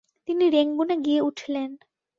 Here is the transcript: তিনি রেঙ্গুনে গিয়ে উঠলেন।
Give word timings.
তিনি 0.27 0.45
রেঙ্গুনে 0.49 0.95
গিয়ে 1.05 1.21
উঠলেন। 1.21 1.69